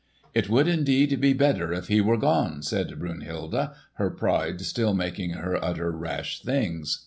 [0.33, 3.53] "It would indeed be better if he were gone," said Brunhilde,
[3.93, 6.97] her pride still making her utter rash things.